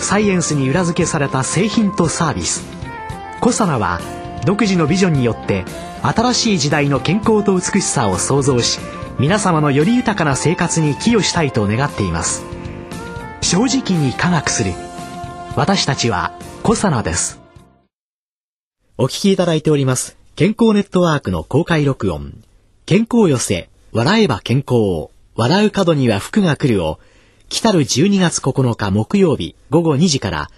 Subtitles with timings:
[0.00, 2.64] サイエンスに裏付けされた製品とサービス。
[3.40, 4.00] コサナは
[4.44, 5.64] 独自のビジョンによって
[6.02, 8.78] 新しい時代の健康と美しさを創造し
[9.18, 12.44] 皆様のより豊かな生活に寄与したいと願っています。
[13.40, 14.72] 正直に科学する。
[15.56, 17.40] 私たちはコサナです。
[18.98, 20.16] お聞きいただいております。
[20.34, 22.34] 健康ネットワークの公開録音。
[22.84, 23.70] 健康寄せ。
[23.92, 26.98] 笑えば健康笑う角には福が来るを。
[27.48, 30.50] 来たる12月9日木曜日午後2時から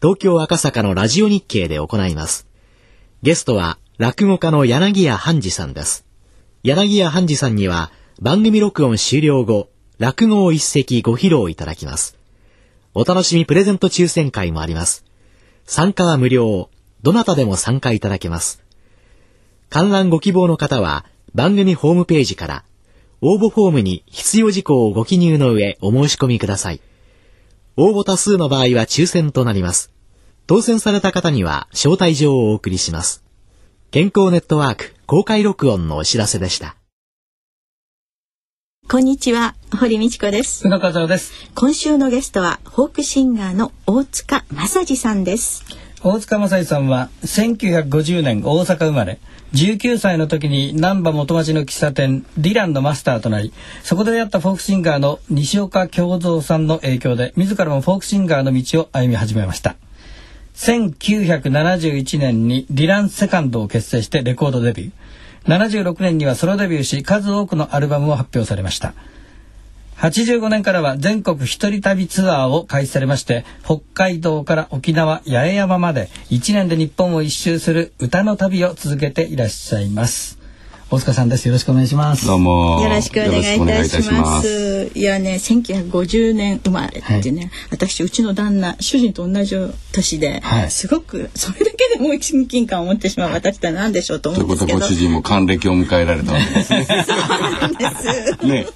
[0.00, 2.48] 東京赤坂のラジオ日経で行います。
[3.22, 6.04] ゲストは落語家の柳家半次さんです。
[6.64, 12.18] 柳家半次さんには番組録音終了後落語を一席ご披露いただきます。
[12.94, 15.04] お楽しみプレゼント抽選会もあります。
[15.64, 16.68] 参加は無料。
[17.02, 18.62] どなたでも参加いただけます。
[19.70, 21.04] 観覧ご希望の方は
[21.34, 22.64] 番組ホームページから
[23.24, 26.80] 応募フォームに必要事項をご記入の上お申し込みください。
[27.76, 29.92] 応募多数の場合は抽選となります。
[30.48, 33.22] 当選された方には招待状をお送りします。
[33.92, 36.74] 健康ネットワーク公開録音のお知らせでした。
[38.88, 40.66] こんにちは、堀道子です。
[40.66, 41.32] 宇野和夫です。
[41.54, 45.64] 今週のゲストはフォークシンガーの大塚正治さんです。
[46.04, 49.18] 大塚正治さんは1950年大阪生まれ。
[49.54, 59.76] 19歳の時に難波元町の喫茶店リランのマスターとなりそこで出会ったフォークシンガーの西岡京三さんの影響で自らもフォークシンガーの道を歩み始めました
[60.54, 68.94] 1971年にリランセカンドを結成してレコードデビュー76年にはソロデビューし数多くのアルバムを発表されました
[70.02, 80.41] 85年からは全国一人旅ツアーを開始されまして北海道から沖縄八重山まで1年で日本を一周する歌の旅を続けていらっしゃいます。
[80.92, 81.48] 大塚さんです。
[81.48, 82.26] よろしくお願いします。
[82.26, 82.82] どうも。
[82.82, 84.90] よろしくお願いいたします。
[84.94, 89.56] いやね、1950年生まれってね、はい、私うちの旦那主人と同じ
[89.92, 94.80] 年で、はい、すごくそれだけでもう親近感を持ってしまう私って何でしょうと思うんですけど。
[94.80, 96.84] ということはご主人も還暦を迎えられたわけですね。
[96.84, 98.46] そうなんです。
[98.46, 98.66] ね。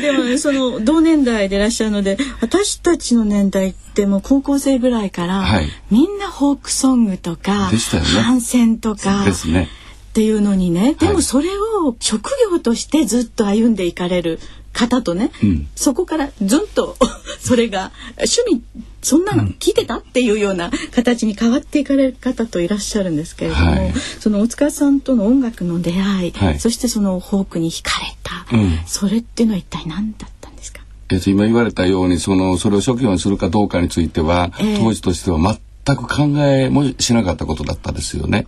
[0.00, 8.08] でも、ね、その同年代でいらっしゃるので、私たちの年代ってもう高校生ぐらいから、はい、みんなフォークソングとか、でしたよね。
[8.08, 9.26] 反戦とか。
[9.26, 9.68] ですね。
[10.14, 14.38] っていうのにねでもそれを職業としてずっと歩んでいかれる
[14.72, 16.96] 方とね、うん、そこからずんと
[17.40, 18.62] それが趣味
[19.02, 30.80] そんなの聞いてたっていうような形に変わっていかれる方といらっしゃるんですけれども、はい、その大塚さんとの音楽の出会い、はい、そしてそのフォークに惹かれた、うん、それっていうのは一体何だったんですか？
[31.08, 35.38] えっと、今言われたようにそのそれを職業にするかどうかについては、えー、当時としては
[35.84, 38.46] 全く考えもしなかったことだったですよね。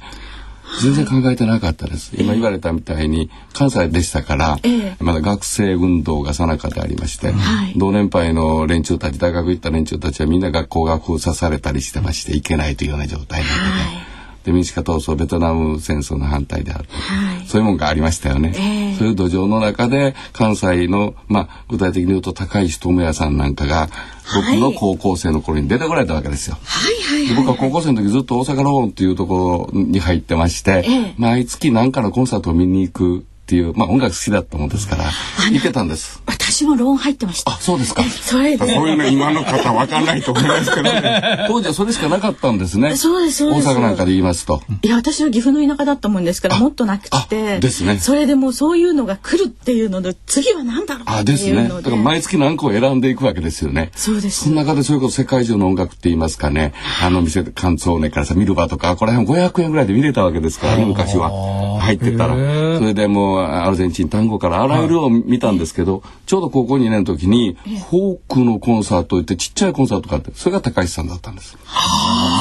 [0.83, 2.13] 全然考えてなかったです。
[2.17, 4.59] 今言われたみたいに関西でしたから、
[5.01, 7.33] まだ学生運動がさなかでありまして、
[7.77, 14.06] 同年配の連中たち大学行った連中たちはみんな学校が封鎖されたりしてまして行けないというような状態なので。
[14.47, 23.89] で民主化闘争ベトナム戦争の反対であると、はい、そういうもんがありましたよね、えー、そういう土壌の中で関西の、まあ、具体的に言うと高石智也さんなんかが
[24.37, 26.57] 僕の高校生の頃に出てこられたわけですよ。
[26.65, 35.05] はいはいはい、僕は高校生の時ずっと大阪ローンっていうところに入ってまして、えー、毎月何かのコンサートを見に行くっていう、まあ音楽好きだったもんですから、
[35.53, 36.21] 行けたんです。
[36.27, 37.53] 私もローン入ってました。
[37.53, 38.03] あ、そうですか。
[38.03, 38.67] それで。
[38.67, 41.45] そういうね、今の方わかんないと思いますけどね。
[41.47, 42.97] 当時はそれしかなかったんですね。
[42.97, 43.69] そうです、そうです。
[43.69, 44.63] 大阪なんかで言いますと。
[44.83, 47.61] いや、私は岐阜の田舎だったもんですから、もっとなくて。
[47.61, 48.01] ですね。
[48.01, 51.69] それでもそういうのが来るっていうので、次は何だろうあ、ですね。
[51.69, 53.93] だから毎月何個選んでいくわけですよね。
[53.95, 54.45] そうです。
[54.45, 61.81] その中でそれこそ世界中の音楽って言いますかね、あの店、関東ねからさ、ミルバとか、これ辺500円ぐらいで見れたわけですからね、昔は。
[61.81, 62.35] 入ってたら。
[62.35, 67.57] それでもう、アルゼンチン、単語からあらゆるを見たんですけど、ちょうど高校2年の時に
[67.91, 71.57] フォークのコンサート行ってちっちゃいコンサートがあってそれが高橋さんだったんです。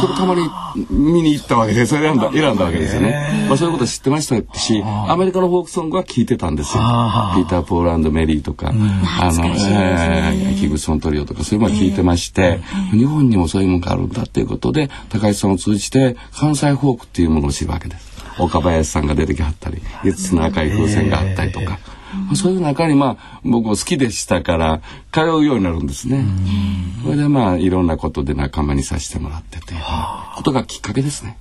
[0.01, 0.47] それたまに
[0.89, 3.45] 見に行ったわけでそれ選んだ選んだわけですよね。
[3.47, 6.83] まあそういうこと知ってましたしアメリカのフォークソングは聞いてたんですよ。
[7.35, 12.59] ピーター・ポーランド・メリーとか、あの、えー、キグソントリオとかそういうのを聞いてまして、
[12.91, 18.14] 日本にもそういうものがあるんだっていうことで高橋さんを通じて関西フォークっていうものを知るわけです。
[18.39, 21.79] 岡林さんが出てきはったり5つの赤い風船があったりとか。
[22.35, 26.25] そういう中にまあ僕も好きでしたから通うようになるんですね。
[27.03, 29.73] それでまあいろんなことで仲間にさせてもらってて
[30.35, 31.37] ことがきっかけですね。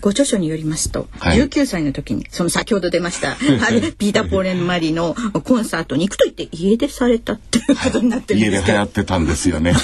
[0.00, 3.36] ご著書によりますと、はい、19歳の時にその先ほど出ました
[3.98, 5.14] ピーター・ポーレン・マリの
[5.44, 9.74] コンサートに行くと言って家出されたっていうことになってるんです家で流行ってたんですよね。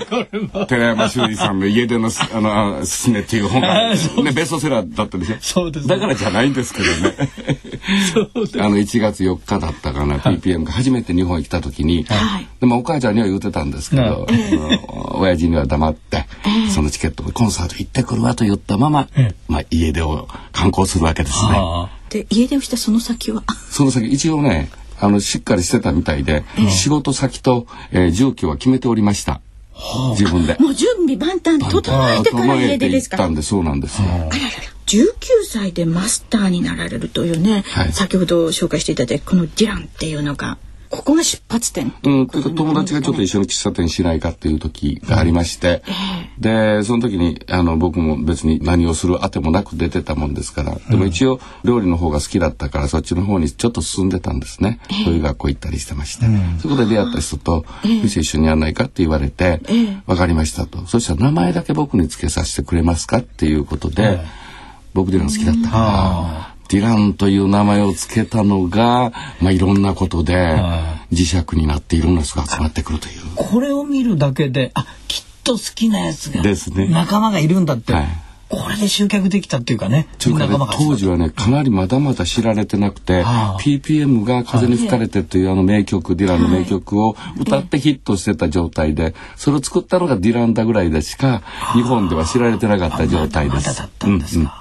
[0.68, 3.90] 寺山修司さんの家出のあのすすめっていう本が、
[4.22, 7.30] ね、ベストセラーだったでしょそうです、ね、だからじゃないんですけどね。
[8.58, 14.16] あの1月4日だったかな、はい、PPM が初めて日本に来た時に、はい、でもお母ちゃんには言ってたんですけど、はい、
[15.14, 16.26] 親父には黙って、
[16.80, 19.06] そのチケットコンサート行ってくるわと言ったまま、
[19.48, 21.60] まあ、家出を観光するわけですね。
[22.08, 23.42] で家出をしたその先は？
[23.68, 29.42] その先一応ねあのしっかりしてたみたいで、えー、仕事先と、えー、住居は決めておりました。
[30.18, 30.56] 自分で。
[30.58, 33.18] もう準備万端整えてから家出ですか？
[33.18, 34.08] たんでそうなんですよ。
[34.08, 34.30] あららら。
[34.86, 35.12] 19
[35.46, 40.56] 歳でマスターになられるというね、はい、先ほど紹介していただいたこのディランっていうのが
[40.90, 41.92] ここが出発点。
[42.02, 45.84] うんというか友達がちょっと一緒に喫茶店しないかっていう時がありまして、
[46.36, 50.74] うん、でその時にあの僕も別に何をするあてもなく出てたもんですから。
[50.90, 59.60] でも一応料理の方が好きだったからそっちの方にちょっと進んでたんですね、そういう学校行ったりしてまして、うん、そこで出会った人と店一緒にやらないかって言われて、
[60.06, 60.84] 分かりましたと。
[60.86, 64.20] そしたら名前だけ僕に付けさせてくれますかっていうことで、
[64.92, 66.49] 僕での好きだったから。
[66.70, 70.34] ディランという名前を付けたのが、まあ、いろんなことで
[71.12, 73.20] 磁石になっていろんな人が集まってくるという。
[73.34, 76.86] これを見るだけであきっと好きなやつがですね。
[76.86, 78.04] 仲間がいるんだって、はい。
[78.50, 80.08] これで集客できたっていうかね。
[80.18, 91.42] かね、当時はね、かなりまだまだ知られてなくて、はあ、PPM が風に吹かれてというあの名曲、ディランの名曲を歌ってヒットしてた状態で、それを作ったのがディランだぐらいでしか、
[91.74, 93.84] 日本では知られてなかった状態です。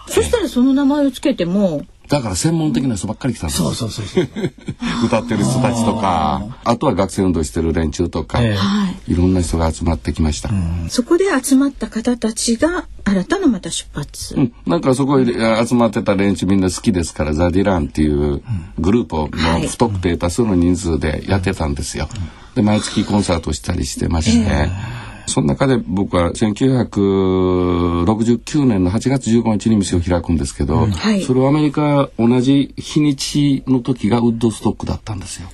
[0.07, 3.61] そしたらその名前をつけても、だから専門的な人ばっかり来たんです。
[3.61, 4.27] そうそうそうそう。
[5.05, 9.19] 歌ってる人たちとかあとは学生運動してる連中とか、えー、い。
[9.19, 10.49] ろんな人が集まってきました、
[10.87, 18.41] そこで集まった方たちが新たなまた出発、うん、なんかそこに集まってた連中みんな好きですからザ・ディランっていう
[18.79, 19.27] グループをも
[19.63, 22.07] う不特定多数の人数でやってたんですよ、
[22.55, 30.91] で毎月コンサートしたりしてまして、えーその中で僕は1969年の8月15日に店を開くんですけど、うん。
[30.91, 35.47] はい、それはアメリカ同じ日にちの時がウッドストックだったんですよ。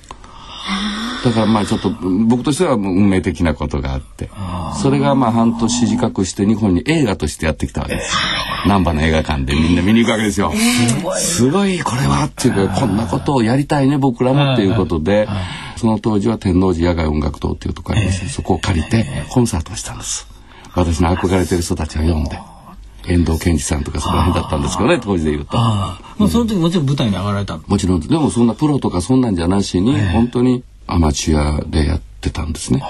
[1.24, 4.30] だからまあちょっと僕としては運命的なことがあって
[4.80, 8.16] それがまあ半年近くして日本に映画としてやってきたわけです
[8.66, 10.52] 難波の映画館でみんな見に行くわけですよ。
[11.16, 11.80] すごい。
[11.80, 15.28] これはっていうかこんなことをやりたいね僕らもっていうことで
[15.76, 20.26] その当時は天王寺野外音楽堂っていうところありまして、そこを借りてコンサートをしたんです。
[20.74, 22.38] 私の憧れてる人たちが読んで
[23.08, 25.56] 遠藤健二さんとかそこら辺だったんですけどね当時で言うと。
[25.56, 28.00] まあ、その時もちろん舞台に上がられたもちろん。
[28.00, 32.82] でもそんなプロとかそんなんじゃなしに、本当にアマチュアでやってたんですね。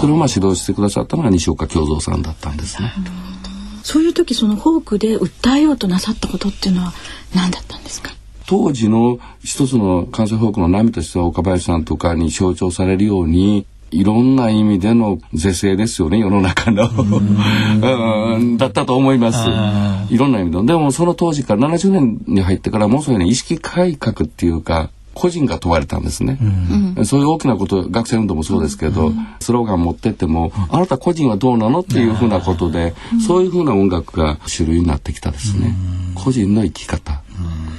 [0.00, 2.92] それをまあ指導してくださったのが西岡京三さんだったんですね。
[3.82, 6.92] そういう時そのフォークで訴えようとなさったことっていうのは
[7.34, 8.12] 何だったんですか？
[8.46, 16.88] 当時の一つの関西フォークの波としては岡林さんとかに象徴されるようにいろんな意味での是正ですよね世の中の。
[18.58, 19.48] だったと思います。
[20.12, 20.62] いろんな意味で。
[20.64, 26.38] でもその当時から70年に入ってからもうそういうね意識改革っていうか個人が問われたんですね、
[26.96, 32.94] うん、そういう大きなこと学生運動もそうですけど、うん、スローガン持ってっても、あなた個人はどうなのっていうふうなことで、
[33.26, 35.74] そういうふうな音楽が主流になってきたですね、
[36.14, 37.22] 個人の生き方、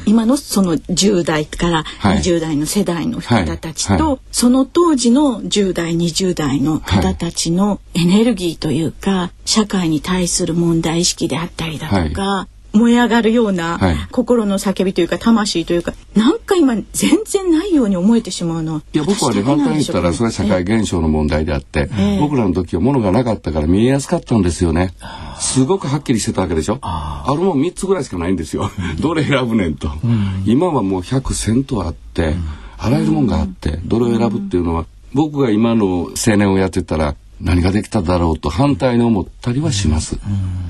[0.05, 4.03] 今のその10代から20代の世代の方たちと、はい。
[4.03, 13.79] はい、その当時の10代20代の方たちのエネルギーというか社会に対する問題意識であったりだとか、燃え上がるような
[14.11, 24.93] 心の叫びというか魂というかなんか今全然ないように思えてしまうのいや僕はね反対に言ったらそれは社会現象の問題であって、えー、僕らの時は物がなかったから見えやすかったんですよね。
[25.39, 26.79] すごくはっきりしてたわけでしょ？
[26.81, 28.69] あるもん3つぐらいしかないんですよ。
[28.99, 32.43] どれ選ぶねんと、うん、今はもう100セントあって、うん、
[32.77, 40.15] あらゆるもんがあってどれを選ぶっていうのは僕が今の青年をやってたら何ができただろうと反対に思ったりはします。
[40.15, 40.21] だ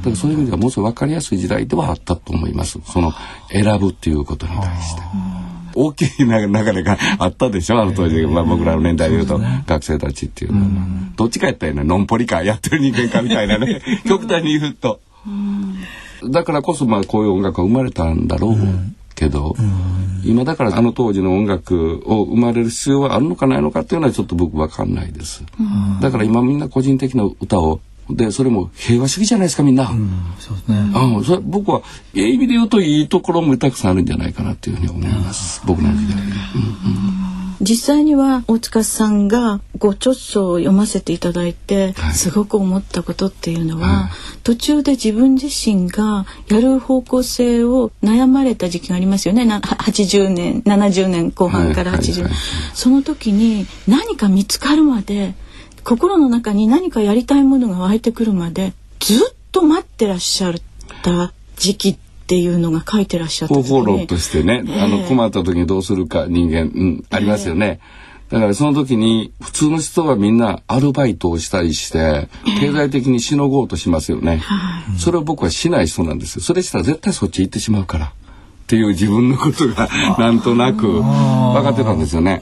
[0.05, 2.79] からそういう意味ではもうすぐ分かりやすい時代ではあったと思います。
[2.85, 3.11] その
[3.51, 5.01] 選ぶっていうことに対して。
[5.77, 7.81] 大きい流れがあったでしょ？
[7.81, 10.67] あの当時、まあ、僕らの年代でいうと、学生たちっていうのは、
[11.17, 13.81] どっちかやったらねのんぽりかやってる人間かみたいなね。
[14.07, 15.01] 極端に言うと。
[16.29, 18.57] だからこそまあこういう音楽が生まれたんだろう
[19.15, 19.55] けど、
[20.23, 25.43] 今だからあの当時の音楽を生まれる必要はあるのかないのかっていうのはちょっと僕わかんないです。
[26.01, 27.79] だから今みんな個人的な歌を
[28.09, 29.89] でそれも平和主義じゃないですかみんな。
[29.89, 30.91] うん、そうですね。
[30.93, 31.81] あそれ僕は
[32.13, 35.61] ええ意味で言うといいところもたくさんあるんじゃないかなっていうふうに思います。
[35.65, 36.21] 僕の時代。
[36.21, 42.13] うんうん実際には大塚さんがご著書を読ませていただいて、はい。
[42.13, 44.11] すごく思ったことっていうのは、はい。
[44.43, 49.45] 途中で自分自身がやる方向性を悩まれた時期がありますよね。
[49.45, 52.31] なは80年70年後半から80年、はい
[52.73, 55.33] その時に何か見つかるまで
[55.83, 59.19] 心の中に何かやりたいものが湧いてくるまでずっ
[59.51, 60.53] と待ってらっしゃっ
[61.03, 67.79] た時期っていうのが書いてらっしゃった方時に法論としてね、あの困った時にどうするか人間、うん、ありますよね。
[68.31, 72.27] だからその時に普通の人はみんなアルバイトをしたりして
[72.59, 74.41] 経済的にしのごうとしますよね。
[74.97, 76.41] それを僕はしない人なんですよ。
[76.41, 78.05] それしたら絶対そっち行ってしまうから。
[78.07, 82.41] っていう自分のことがなんとなく分かってたんですよね。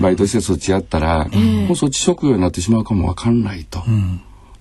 [0.00, 1.28] バイトしてそっちやったら、
[1.66, 3.82] もうそっち職業になってしまうかも分かんないと。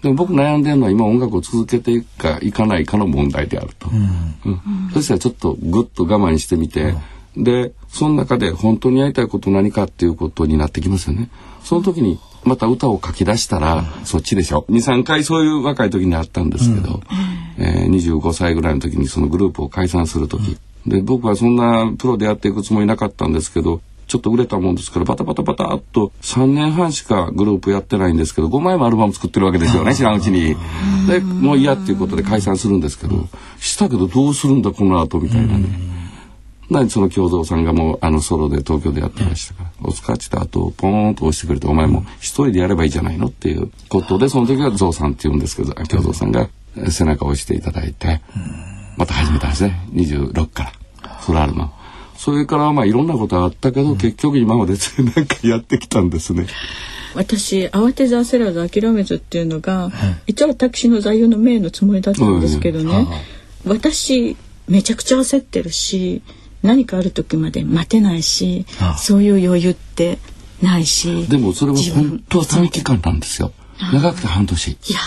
[0.03, 3.89] でも僕悩んでるのは今音楽を続けていくかいかないかの問題であると。
[3.89, 4.91] うん。
[4.93, 6.93] そしたらちょっとぐっと我慢してみて、
[7.37, 11.29] でその中で本当にやりたいこと何かっていうことになってきますよね。
[11.63, 14.65] その時にまた歌を書き出したら、そっちでしょ。
[14.69, 17.01] 23回そういう若い時にあったんですけど、
[17.57, 23.81] えー25歳ぐらいの時にそのグループを解散する時、で僕はそんなプロでやっていくつもりなかったんですけど
[24.13, 30.55] ちょっと売れたもんですからバタバタバタっと3年半しかグループやってないんですけど5枚もアルバム作ってるわけですよね知らんうちに。
[31.07, 33.27] でもう嫌っていうことで解散するんですけど
[33.57, 35.65] したけどどうするんだこの後みたいなね。
[36.69, 48.21] 何その京三さんがもうあのソロで東京でやってましたから「お疲れ」って言った後ポーンと押してくれて「お前も一人でやればいいじゃないの?」っていうことでその時はゾウさんって言うんですけど京三さんがえ背中を押していただいて
[48.95, 50.71] また始めたんですね26から
[51.21, 51.73] ソラールの。
[52.17, 54.73] それからまあいろんなことあったけど、結局今まで
[55.15, 56.47] なんかやってきたんですね。
[57.15, 59.91] 私慌てず焦らず諦めずっていうのが、
[60.25, 63.07] 一応私の座右の銘のつもりだったんですけどね、
[63.65, 64.35] 私
[64.67, 66.21] めちゃくちゃ焦ってるし
[66.61, 68.65] 何かある時まで待てないし
[68.97, 70.17] そういう余裕って
[70.61, 73.51] ないしでもそれは本当は短期間なんですよ。
[73.91, 74.67] 長くて半年。
[74.67, 74.99] いや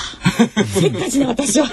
[0.65, 1.69] せっかちな私は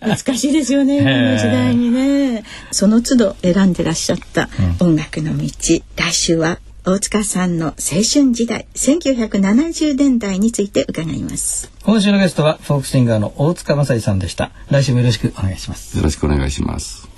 [0.00, 2.44] 難しいですよね 今の時代にね。
[2.70, 4.48] その都度選んでらっしゃった
[4.80, 5.48] 音楽の道、
[5.96, 11.70] 来週は大塚さんの青春時代1970年代について伺います。
[11.82, 14.50] 今週のゲストはフォークシンガーの大塚正さんでした。
[14.70, 15.96] 来週もよろしくお願いします。
[15.96, 17.16] よろしくお願いします。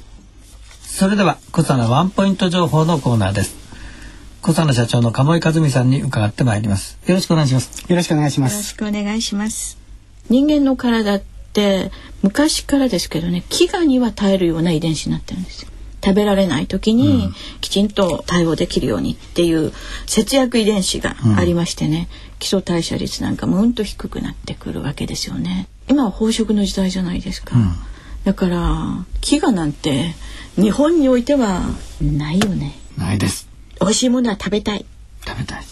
[0.99, 3.55] それでは小佐のワンポイント情報のコーナーです
[4.41, 6.99] 小佐の社長の鴨井和美さんに伺ってまいります。
[7.07, 7.85] よろしくお願いします。
[7.89, 8.77] よろしくお願いしまよろしす。
[8.77, 9.79] くお願いします。
[10.31, 11.91] 人間の体って
[12.23, 15.69] 昔からですけどね飢餓には耐えるような遺伝子になってるんですよ。
[16.05, 17.31] 食べられない時に
[17.61, 19.73] きちんと対応できるようにっていう
[20.07, 25.67] 節約遺伝子がありましてね、基礎代謝率なんかもうんと低くなってくるわけですよね。
[25.89, 27.57] 今は飽食の時代じゃないですか、
[28.25, 28.59] だから
[29.21, 30.15] 飢餓なんて
[30.55, 31.63] 日本においては
[32.01, 32.79] ないよね。
[32.97, 33.48] ないです
[33.81, 34.85] 美味しいものは食べたい。
[35.27, 35.63] 食べたい。
[35.63, 35.67] 好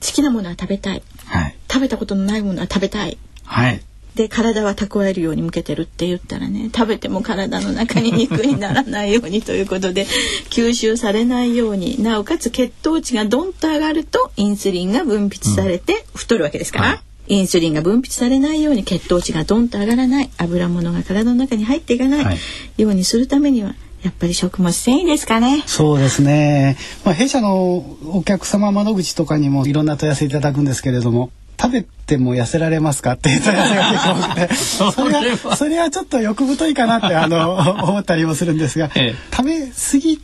[0.00, 1.02] きなものは食べたい。
[1.26, 1.56] はい。
[1.70, 3.18] 食べたことのないものは食べたい。
[3.44, 3.80] はい。
[4.14, 10.06] で体は蓄えるように向けてるって言ったらね食べても体の中に肉にならないようにということで
[10.50, 20.30] 吸収されないようになおかつ血糖値がドンと上がるとインスリンが分泌されて太るわけですから、インスリンが分泌されないように血糖値がドンと上がらない。
[20.36, 22.38] 油物が体の中に入っていかない、はい。
[22.76, 25.62] ようにするためにはやっぱり食物繊維ですかね。
[25.66, 26.76] そうですね。
[27.04, 31.30] まあ弊社のお客様窓口とかにもいろんな問い合わせいただくんですけれども。
[31.60, 37.52] 食べても痩せられますかっていう問い合わせが結構多くて それはそれはちょっと欲太いかなってあの
[37.88, 40.20] 思ったりもするんですが、ええ食べ過ぎ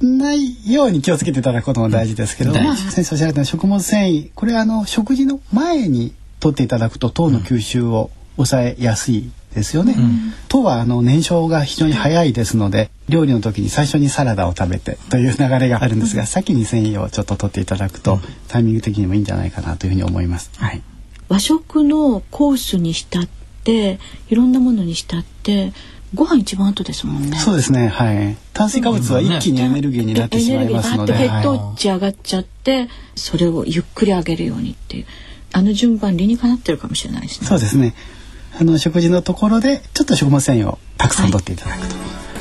[0.00, 9.96] ないように気をつけていただくことも大事ですけど、まあ、先生おっしゃられた食物繊維これはあの食事の前に取っていただくと糖の吸収を抑えやすいですよね。
[10.48, 20.50] 糖はあの燃焼が非常に早いですので料理の時に最初にサラダを食べてという流れがあるんですが、先に繊維をちょっと取っていただくと、タイミング的にもいいんじゃないかなというふうに思います。
[20.56, 20.82] はい。
[21.28, 23.28] 和食のコースにしたっ
[23.64, 25.72] ていろんなものにしたって
[26.14, 27.38] ご飯一番後ですもんね。
[27.38, 27.88] そうですね。
[27.88, 28.36] はい。
[28.52, 35.06] 炭水化物は一気にエネルギーになってしまいますので、エネルギーがはいバーッと血糖値上がっちゃって、それをゆっくり上げるようにっていう
[35.52, 37.46] あの順番理にかなってるかもしれないですね。
[37.46, 37.94] そうですね。
[38.60, 41.94] あの食事のところでちょっと食物繊維をたくさん取っていただくと、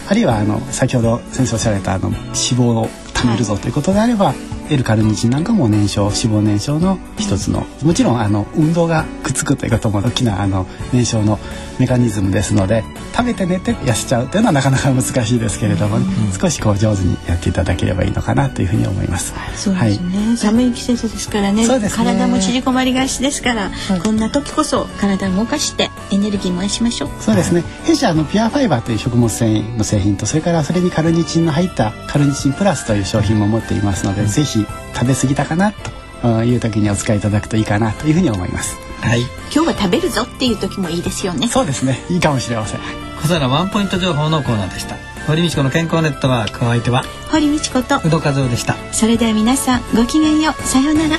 [0.09, 4.33] あるいはあの先ほど先生おっしゃられたあの脂肪を貯めるぞということであれば、
[4.69, 11.39] L カルニチンなんかも燃焼脂肪燃焼の一つのもちろんあの運動がくっつくということも大きなあの燃焼の
[11.79, 12.83] メカニズムですので
[13.15, 16.05] 食べて寝て痩せちゃうというのはなかなか難しいですけれども、ね
[16.39, 19.33] 少しこう上手にやっていただければいいのかなというふうに思います。
[19.55, 20.71] そうですね、寒い。
[20.71, 21.65] 季節ですからね。
[21.65, 22.05] そうですね。
[22.05, 23.71] 体も縮こまりがちですから、
[24.03, 27.09] こんな時こそ体を動かしてエネルギー燃やしましょう。
[27.19, 27.63] そうですね。
[27.83, 34.58] 弊社あのピュアファイバーという食物繊維の製品とそれからそれにカルニチンの入ったカルニチンプラスという商品も持っていますので、ぜひ
[34.99, 35.73] 食べ過ぎたかな
[36.21, 38.75] という時にお使いいただくといいかなというふうに思います。
[39.01, 39.21] はい。
[39.53, 41.47] 今日は食べるぞっていう時もいいですよね。
[41.47, 41.99] そうですね。
[42.09, 42.81] いいかもしれません。
[43.21, 44.97] 小皿ワンポイント情報のコーナーでした。
[45.27, 47.03] 堀道子の健康ネットワークお相手は？
[47.31, 47.97] 堀道子と。
[48.05, 48.75] 宇戸和夫でした。
[48.91, 50.63] それでは皆さんごきげんよう。
[50.63, 51.17] さようなら。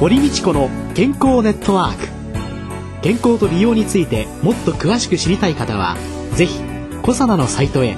[0.00, 2.08] 堀道子の健康ネットワーク。
[3.02, 5.96] 健康と美容についてもっと詳しく知りたい方は
[6.34, 6.60] ぜひ
[7.02, 7.96] コサナのサイトへ。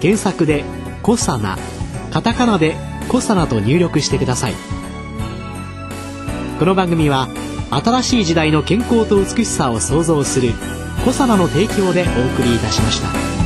[0.00, 0.64] 検索で
[1.02, 1.58] 「コサナ」
[2.10, 2.76] カタカナで
[3.08, 4.54] 「コサナ」と入力してください
[6.58, 7.28] この番組は
[7.70, 10.52] 新しい時代の健康と美しさを創造する
[11.04, 13.39] コサナの提供でお送りいたしました。